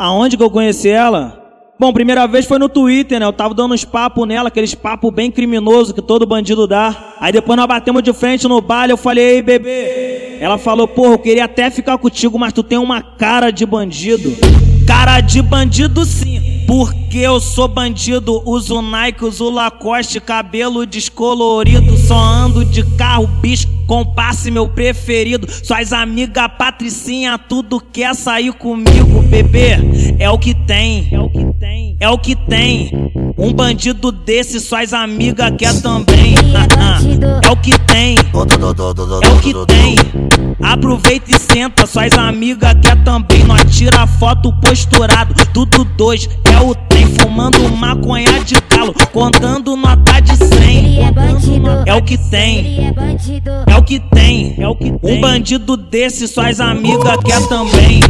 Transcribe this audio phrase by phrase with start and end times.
[0.00, 1.38] Aonde que eu conheci ela?
[1.78, 3.26] Bom, primeira vez foi no Twitter, né?
[3.26, 7.16] Eu tava dando uns papos nela, aqueles papos bem criminoso que todo bandido dá.
[7.20, 10.38] Aí depois nós batemos de frente no baile, eu falei, ei, bebê.
[10.40, 14.34] Ela falou, porra, eu queria até ficar contigo, mas tu tem uma cara de bandido.
[14.86, 18.42] Cara de bandido sim, porque eu sou bandido.
[18.48, 21.98] Uso Nike, uso Lacoste, cabelo descolorido.
[21.98, 25.48] Só ando de carro, bicho, com passe meu preferido.
[25.50, 29.70] Suas amigas Patricinha, tudo quer sair comigo, bebê.
[30.16, 33.10] É o que tem, é o que tem, é o que tem.
[33.36, 36.36] Um bandido desse, suas amigas quer também.
[37.42, 39.96] É o que tem, é o que tem.
[40.62, 43.42] Aproveita e senta, suas amigas quer também.
[43.42, 47.00] Nós tira foto posturado, tudo dois é o trem.
[47.18, 51.00] Fumando maconha de calo, contando nota de cem.
[51.86, 52.94] É o que tem,
[53.66, 55.18] é o que tem, é o que tem.
[55.18, 58.00] Um bandido desse, suas amigas quer também.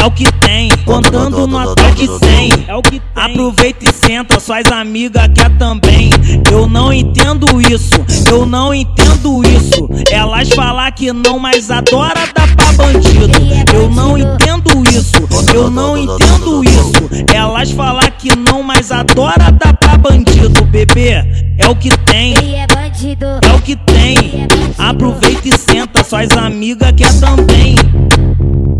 [0.00, 2.52] É o que tem, contando nota de cem.
[2.68, 3.02] É o que tem.
[3.16, 6.10] Aproveita e senta, suas amigas quer também.
[6.50, 9.88] Eu não entendo isso, eu não entendo isso.
[10.10, 13.28] Elas falam que não, mas adora dar pra bandido.
[13.74, 17.26] Eu não entendo isso, eu não entendo isso.
[17.34, 21.47] Elas falam que não, mas adora dar pra bandido, bebê.
[21.58, 24.46] É o que tem, é o que tem.
[24.78, 27.74] Aproveita e senta, suas amigas quer também.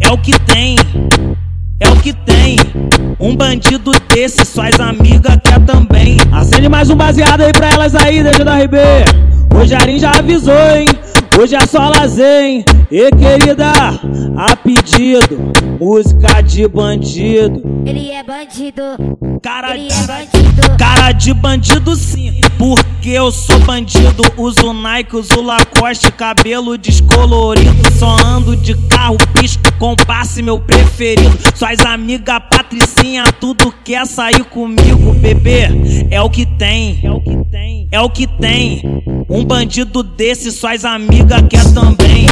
[0.01, 0.77] É o que tem,
[1.81, 2.57] é o que tem.
[3.21, 6.17] Um bandido desse, suas amigas quer também.
[6.33, 8.77] Acende mais um baseado aí pra elas aí, deixa da RB.
[9.55, 10.87] O Jarim já avisou, hein?
[11.39, 12.65] Hoje é só lazer, hein?
[12.91, 13.71] E querida,
[14.37, 17.63] a pedido, música de bandido.
[17.85, 18.83] Ele é bandido,
[19.43, 20.77] Cara, ele é bandido.
[20.79, 22.28] cara de bandido sim,
[22.59, 24.23] porque eu sou bandido.
[24.37, 27.71] Uso Nike, uso Lacoste, cabelo descolorido.
[27.99, 31.39] Só ando de carro, pisco, com passe meu preferido.
[31.55, 35.69] Suas amigas Patricinha, tudo quer sair comigo, bebê.
[36.11, 37.38] É o que tem, é o que tem,
[37.91, 38.83] é o que tem.
[39.29, 42.27] Um bandido desse, suas amigas quer também.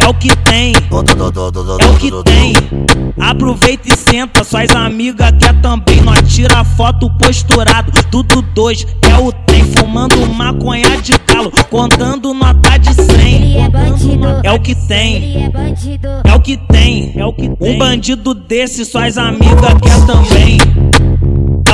[0.00, 2.52] É o que tem, é o que tem.
[3.18, 6.00] Aproveita e senta, suas amigas quer também.
[6.02, 9.64] Nós tira foto posturado, tudo dois é o trem.
[9.64, 13.34] Fumando maconha de calo, contando nota de cem.
[13.42, 15.50] Ele é bandido, o que tem,
[16.24, 17.74] é o que tem, é o que tem.
[17.74, 19.93] Um bandido desse, suas amigas quer também.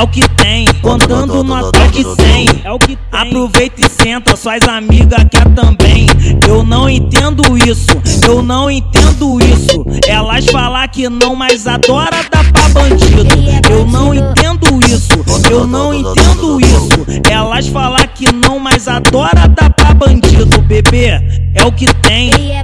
[0.01, 2.47] É o que tem, contando nota de cem.
[2.63, 2.97] É o que tem.
[3.11, 6.07] Aproveita e senta, suas amigas quer também.
[6.47, 7.85] Eu não entendo isso,
[8.27, 9.85] eu não entendo isso.
[10.07, 13.27] Elas falam que não, mas adora dar pra bandido.
[13.69, 17.21] Eu não entendo isso, eu não entendo isso.
[17.29, 21.09] Elas falam que não, mas adora dar pra bandido, bebê.
[21.53, 22.31] É o que tem.
[22.53, 22.63] É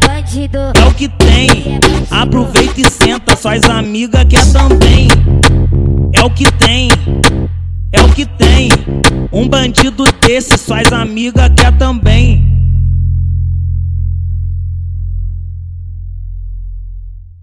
[0.75, 1.79] É o que tem.
[2.09, 5.07] Aproveita e senta, suas amigas quer também.
[6.13, 6.89] É o que tem.
[8.17, 8.69] Que tem.
[9.31, 12.46] Um bandido desse, suas amigas quer também.